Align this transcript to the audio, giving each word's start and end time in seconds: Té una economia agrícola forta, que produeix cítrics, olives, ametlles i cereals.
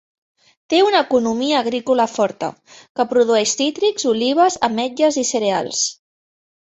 Té 0.73 0.77
una 0.83 0.99
economia 1.07 1.57
agrícola 1.65 2.07
forta, 2.13 2.49
que 2.99 3.05
produeix 3.11 3.53
cítrics, 3.59 4.07
olives, 4.13 4.57
ametlles 4.69 5.21
i 5.23 5.25
cereals. 5.35 5.83